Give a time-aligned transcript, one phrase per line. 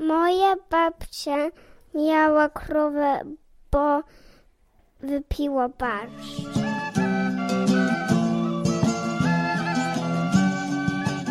[0.00, 1.50] Moja babcia
[1.94, 3.20] miała krowę,
[3.72, 4.02] bo
[5.00, 6.40] wypiła barszcz.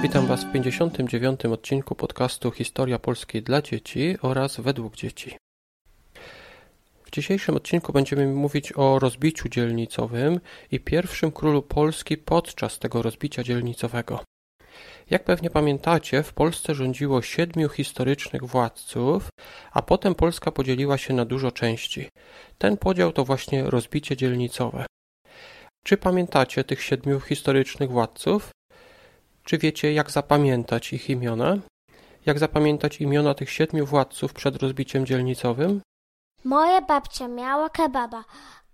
[0.01, 1.45] Witam Was w 59.
[1.45, 5.37] odcinku podcastu Historia Polskiej dla dzieci oraz według dzieci.
[7.03, 10.39] W dzisiejszym odcinku będziemy mówić o rozbiciu dzielnicowym
[10.71, 14.19] i pierwszym królu Polski podczas tego rozbicia dzielnicowego.
[15.09, 19.29] Jak pewnie pamiętacie, w Polsce rządziło siedmiu historycznych władców,
[19.71, 22.09] a potem Polska podzieliła się na dużo części.
[22.57, 24.85] Ten podział to właśnie rozbicie dzielnicowe.
[25.83, 28.49] Czy pamiętacie tych siedmiu historycznych władców?
[29.43, 31.57] Czy wiecie, jak zapamiętać ich imiona?
[32.25, 35.81] Jak zapamiętać imiona tych siedmiu władców przed rozbiciem dzielnicowym?
[36.43, 38.23] Moja babcia miała kebaba,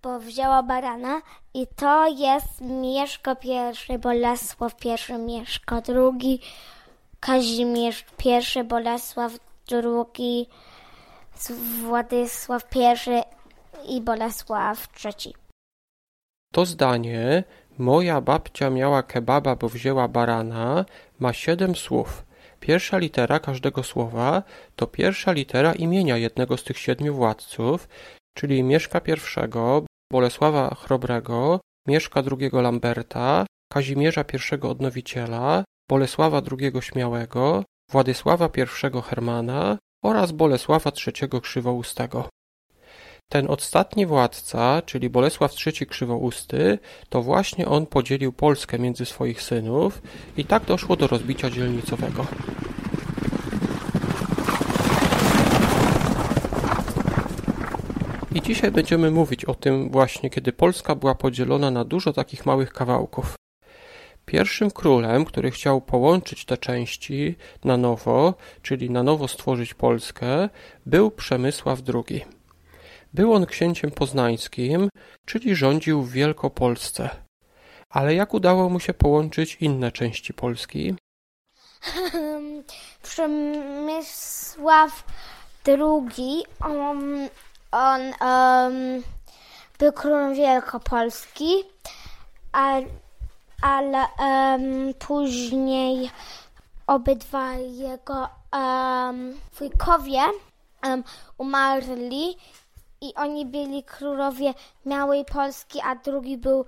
[0.05, 1.22] bo wzięła barana
[1.54, 6.40] i to jest Mieszko pierwszy, Bolesław pierwszy, Mieszko drugi,
[7.20, 9.31] Kazimierz pierwszy, Bolesław
[9.68, 10.48] drugi,
[11.81, 13.22] Władysław pierwszy
[13.88, 15.34] i Bolesław trzeci.
[16.53, 17.44] To zdanie
[17.78, 20.86] Moja babcia miała kebaba, bo wzięła barana
[21.19, 22.25] ma siedem słów.
[22.59, 24.44] Pierwsza litera każdego słowa
[24.75, 27.88] to pierwsza litera imienia jednego z tych siedmiu władców,
[28.38, 38.50] czyli Mieszka I, Bolesława Chrobrego, Mieszka II Lamberta, Kazimierza I Odnowiciela, Bolesława II Śmiałego, Władysława
[38.58, 42.30] I Hermana oraz Bolesława III Krzywoustego.
[43.31, 50.02] Ten ostatni władca, czyli Bolesław III Krzywousty, to właśnie on podzielił Polskę między swoich synów
[50.38, 52.25] i tak doszło do rozbicia dzielnicowego.
[58.36, 62.73] I dzisiaj będziemy mówić o tym właśnie, kiedy Polska była podzielona na dużo takich małych
[62.73, 63.36] kawałków.
[64.25, 70.50] Pierwszym królem, który chciał połączyć te części na nowo, czyli na nowo stworzyć Polskę,
[70.86, 72.25] był Przemysław II.
[73.13, 74.89] Był on księciem poznańskim,
[75.25, 77.09] czyli rządził w Wielkopolsce.
[77.90, 80.96] Ale jak udało mu się połączyć inne części Polski?
[83.03, 85.03] Przemysław
[85.67, 87.29] II, on,
[87.75, 89.03] on um,
[89.80, 91.63] był królem Wielkopolski,
[92.52, 92.74] a,
[93.62, 96.12] ale um, później
[96.88, 100.22] obydwaj jego um, wujkowie
[100.84, 101.03] um,
[101.38, 102.38] umarli
[103.02, 104.53] i oni byli królowie
[104.85, 106.66] Małej Polski, a drugi był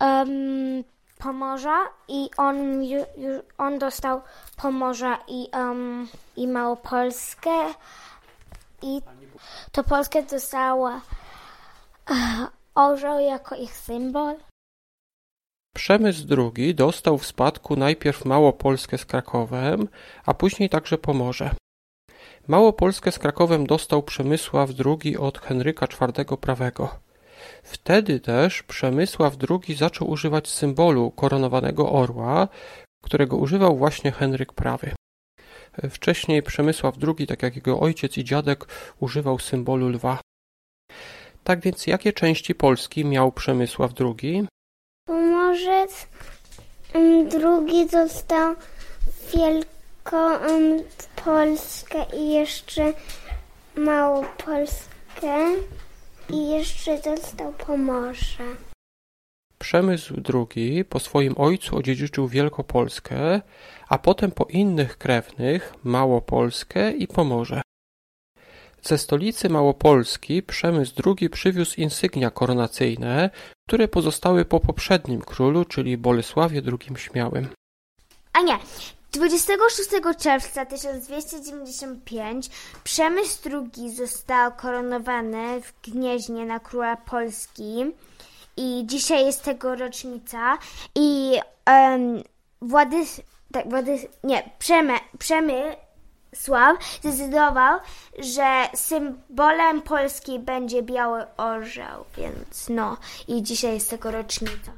[0.00, 0.84] um,
[1.18, 2.56] Pomorza i on,
[3.58, 4.22] on dostał
[4.56, 7.74] Pomorza i, um, i Małopolskę
[8.82, 9.02] i
[9.72, 11.00] to Polskę dostała
[12.10, 12.16] uh,
[12.74, 14.36] orzeł jako ich symbol.
[15.76, 16.26] Przemysł
[16.56, 19.88] II dostał w spadku najpierw Małopolskę z Krakowem,
[20.26, 21.50] a później także Pomorze.
[22.48, 26.98] Małopolskę z Krakowem dostał Przemysław II od Henryka IV Prawego.
[27.62, 32.48] Wtedy też Przemysław II zaczął używać symbolu koronowanego orła,
[33.04, 34.94] którego używał właśnie Henryk Prawy.
[35.90, 38.64] Wcześniej Przemysław II, tak jak jego ojciec i dziadek,
[39.00, 40.20] używał symbolu lwa.
[41.44, 44.46] Tak więc jakie części Polski miał Przemysław II?
[45.06, 46.06] Pomorzec
[47.30, 48.54] drugi został
[49.34, 49.68] wielki
[51.24, 52.92] Polskę i jeszcze
[53.76, 55.54] Małopolskę
[56.30, 58.44] i jeszcze dostał Pomorze.
[59.58, 63.40] Przemysł II po swoim ojcu odziedziczył Wielkopolskę,
[63.88, 67.62] a potem po innych krewnych Małopolskę i Pomorze.
[68.82, 73.30] Ze stolicy Małopolski Przemysł II przywiózł insygnia koronacyjne,
[73.68, 77.48] które pozostały po poprzednim królu, czyli Bolesławie II Śmiałym.
[78.32, 78.58] A nie,
[79.12, 82.50] 26 czerwca 1295
[82.84, 87.84] Przemysł II został koronowany w Gnieźnie na króla Polski
[88.58, 90.58] i dzisiaj jest tego rocznica
[90.94, 92.22] i um,
[92.62, 93.20] Władys,
[93.52, 94.92] tak, Władys, nie, Przemy,
[97.00, 97.80] zdecydował,
[98.18, 102.96] że symbolem Polski będzie biały orzeł, więc no
[103.28, 104.72] i dzisiaj jest tego rocznica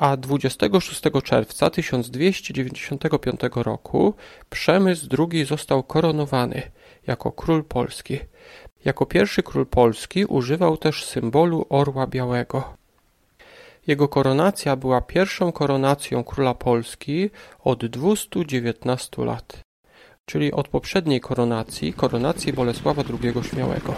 [0.00, 4.14] a 26 czerwca 1295 roku
[4.50, 6.62] Przemysł II został koronowany
[7.06, 8.18] jako król Polski.
[8.84, 12.79] Jako pierwszy król Polski używał też symbolu orła białego.
[13.86, 17.30] Jego koronacja była pierwszą koronacją króla Polski
[17.64, 19.60] od 219 lat,
[20.24, 23.94] czyli od poprzedniej koronacji, koronacji Bolesława II Śmiałego.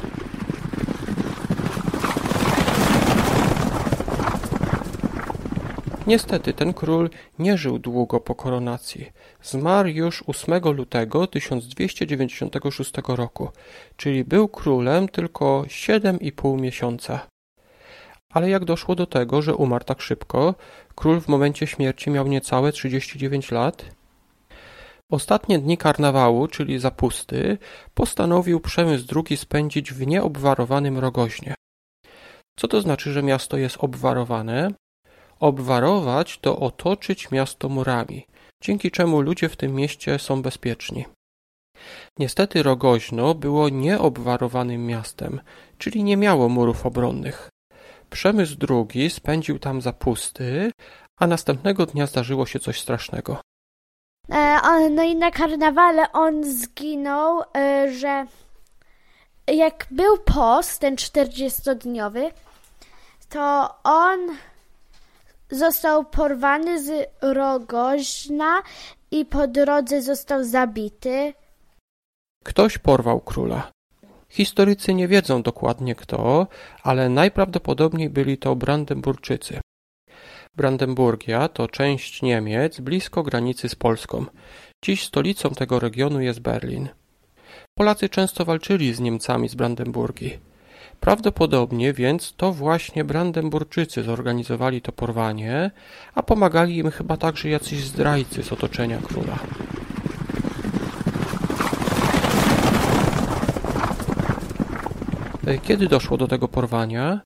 [6.07, 9.13] Niestety ten król nie żył długo po koronacji.
[9.43, 13.49] Zmarł już 8 lutego 1296 roku,
[13.97, 17.32] czyli był królem tylko 7,5 miesiąca.
[18.33, 20.55] Ale jak doszło do tego, że umarł tak szybko,
[20.95, 23.85] król w momencie śmierci miał niecałe 39 lat?
[25.11, 27.59] Ostatnie dni karnawału, czyli zapusty,
[27.95, 31.55] postanowił Przemysł II spędzić w nieobwarowanym Rogoźnie.
[32.59, 34.71] Co to znaczy, że miasto jest obwarowane?
[35.41, 38.27] Obwarować to otoczyć miasto murami,
[38.63, 41.05] dzięki czemu ludzie w tym mieście są bezpieczni.
[42.19, 45.41] Niestety Rogoźno było nieobwarowanym miastem,
[45.79, 47.52] czyli nie miało murów obronnych.
[48.13, 50.71] Przemysł II spędził tam zapusty,
[51.21, 53.41] a następnego dnia zdarzyło się coś strasznego.
[54.29, 58.27] E, no i na karnawale on zginął, e, że
[59.47, 62.31] jak był post, ten 40-dniowy,
[63.29, 64.19] to on
[65.51, 68.63] został porwany z Rogoźna
[69.11, 71.35] i po drodze został zabity.
[72.45, 73.72] Ktoś porwał króla.
[74.33, 76.47] Historycy nie wiedzą dokładnie kto,
[76.83, 79.61] ale najprawdopodobniej byli to Brandenburczycy.
[80.57, 84.25] Brandenburgia to część Niemiec blisko granicy z Polską.
[84.85, 86.89] Dziś stolicą tego regionu jest Berlin.
[87.79, 90.39] Polacy często walczyli z Niemcami z Brandenburgii.
[91.01, 95.71] Prawdopodobnie więc to właśnie Brandenburczycy zorganizowali to porwanie,
[96.15, 99.39] a pomagali im chyba także jacyś zdrajcy z otoczenia króla.
[105.59, 107.21] Kiedy doszło do tego porwania?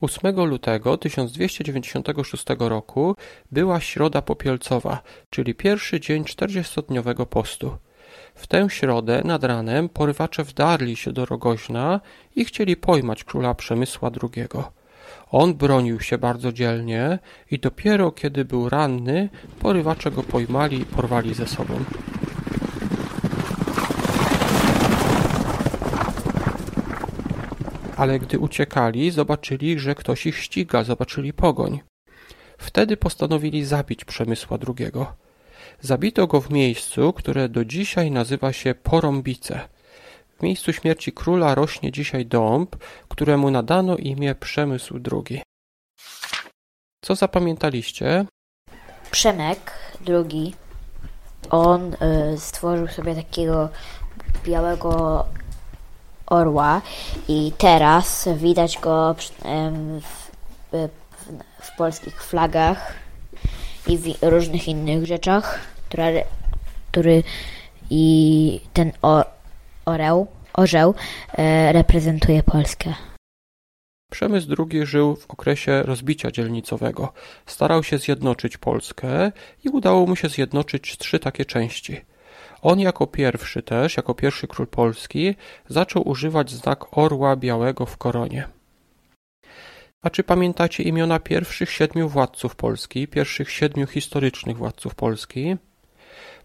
[0.00, 3.16] 8 lutego 1296 roku
[3.52, 7.76] była Środa Popielcowa, czyli pierwszy dzień czterdziestodniowego postu.
[8.34, 12.00] W tę środę nad ranem porywacze wdarli się do Rogoźna
[12.36, 14.48] i chcieli pojmać króla Przemysła II.
[15.30, 17.18] On bronił się bardzo dzielnie
[17.50, 19.28] i dopiero kiedy był ranny,
[19.58, 21.74] porywacze go pojmali i porwali ze sobą.
[28.02, 31.80] Ale gdy uciekali, zobaczyli, że ktoś ich ściga, zobaczyli pogoń.
[32.58, 34.92] Wtedy postanowili zabić Przemysła II.
[35.80, 39.60] Zabito go w miejscu, które do dzisiaj nazywa się Porąbice.
[40.38, 42.76] W miejscu śmierci króla rośnie dzisiaj dąb,
[43.08, 45.42] któremu nadano imię Przemysł II.
[47.04, 48.26] Co zapamiętaliście?
[49.10, 49.72] Przemek
[50.08, 50.54] II,
[51.50, 53.68] on y, stworzył sobie takiego
[54.44, 55.24] białego
[56.26, 56.82] orła
[57.28, 59.20] i teraz widać go w,
[60.02, 60.88] w,
[61.60, 62.94] w polskich flagach
[63.88, 65.58] i w różnych innych rzeczach,
[65.88, 66.24] które,
[66.90, 67.22] który
[67.90, 69.24] i ten o,
[69.84, 70.94] orzeł, orzeł
[71.38, 72.94] e, reprezentuje Polskę.
[74.12, 77.12] Przemysł II żył w okresie rozbicia dzielnicowego.
[77.46, 79.32] Starał się zjednoczyć Polskę
[79.64, 82.00] i udało mu się zjednoczyć trzy takie części–
[82.62, 85.34] on jako pierwszy też, jako pierwszy król Polski,
[85.68, 88.48] zaczął używać znak orła białego w koronie.
[90.02, 95.56] A czy pamiętacie imiona pierwszych siedmiu władców Polski, pierwszych siedmiu historycznych władców Polski?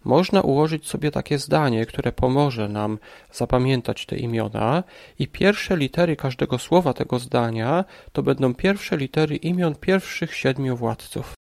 [0.04, 3.00] Można ułożyć sobie takie zdanie, które pomoże nam
[3.32, 4.84] zapamiętać te imiona
[5.20, 11.37] i pierwsze litery każdego słowa tego zdania to będą pierwsze litery imion pierwszych siedmiu władców.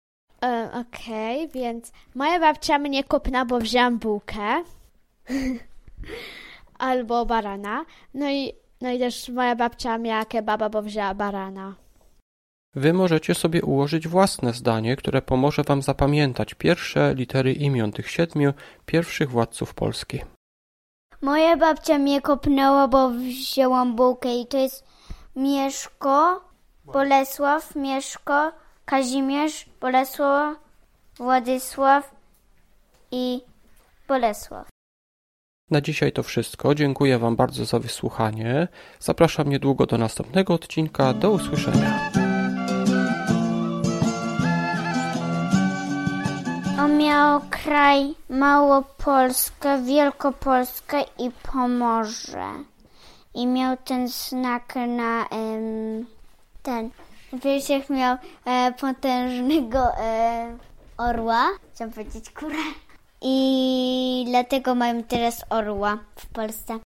[0.73, 4.63] Okej, okay, więc moja babcia mnie kopna, bo wzięłam bułkę.
[6.79, 7.85] Albo barana.
[8.14, 11.75] No i, no i też moja babcia miała kebaba, bo wzięła barana.
[12.75, 18.52] Wy możecie sobie ułożyć własne zdanie, które pomoże wam zapamiętać pierwsze litery imion tych siedmiu
[18.87, 20.21] pierwszych władców Polski.
[21.23, 24.85] Moja babcia mnie kopnęła, bo wzięłam bułkę i to jest
[25.37, 26.41] Mieszko,
[26.85, 28.52] Bolesław, Mieszko,
[28.85, 30.62] Kazimierz, Bolesław,
[31.16, 32.14] Władysław
[33.11, 33.40] i
[34.09, 34.69] Bolesław.
[35.71, 36.75] Na dzisiaj to wszystko.
[36.75, 38.69] Dziękuję Wam bardzo za wysłuchanie.
[39.00, 41.14] Zapraszam niedługo do następnego odcinka.
[41.14, 42.11] Do usłyszenia.
[46.78, 52.49] On miał kraj Małopolskę, Wielkopolskę i Pomorze.
[53.35, 56.07] I miał ten znak na um,
[56.62, 56.90] ten
[57.33, 60.57] Wiesiech miał e, potężnego e,
[61.09, 62.64] orła, chciałam powiedzieć kurę.
[63.23, 66.78] I dlatego mają teraz orła w Polsce.